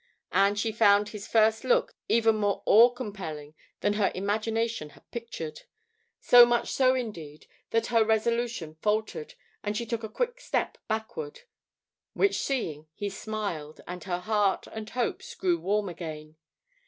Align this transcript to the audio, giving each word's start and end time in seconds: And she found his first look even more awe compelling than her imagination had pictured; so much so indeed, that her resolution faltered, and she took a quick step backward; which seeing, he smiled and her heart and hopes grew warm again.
And 0.31 0.57
she 0.57 0.71
found 0.71 1.09
his 1.09 1.27
first 1.27 1.63
look 1.63 1.95
even 2.09 2.35
more 2.37 2.63
awe 2.65 2.89
compelling 2.89 3.53
than 3.81 3.93
her 3.93 4.11
imagination 4.15 4.89
had 4.89 5.03
pictured; 5.11 5.61
so 6.19 6.43
much 6.43 6.71
so 6.71 6.95
indeed, 6.95 7.45
that 7.69 7.85
her 7.93 8.03
resolution 8.03 8.73
faltered, 8.81 9.35
and 9.61 9.77
she 9.77 9.85
took 9.85 10.03
a 10.03 10.09
quick 10.09 10.39
step 10.41 10.79
backward; 10.87 11.41
which 12.13 12.39
seeing, 12.39 12.87
he 12.95 13.11
smiled 13.11 13.79
and 13.87 14.05
her 14.05 14.21
heart 14.21 14.65
and 14.71 14.89
hopes 14.89 15.35
grew 15.35 15.59
warm 15.59 15.87
again. 15.87 16.35